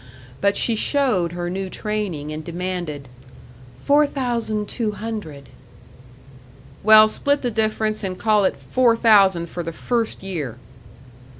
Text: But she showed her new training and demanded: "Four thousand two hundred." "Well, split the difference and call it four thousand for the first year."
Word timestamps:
But 0.41 0.57
she 0.57 0.75
showed 0.75 1.33
her 1.33 1.47
new 1.47 1.69
training 1.69 2.31
and 2.31 2.43
demanded: 2.43 3.07
"Four 3.83 4.07
thousand 4.07 4.67
two 4.67 4.93
hundred." 4.93 5.49
"Well, 6.81 7.07
split 7.07 7.43
the 7.43 7.51
difference 7.51 8.03
and 8.03 8.17
call 8.17 8.43
it 8.45 8.57
four 8.57 8.95
thousand 8.95 9.47
for 9.51 9.61
the 9.61 9.71
first 9.71 10.23
year." 10.23 10.57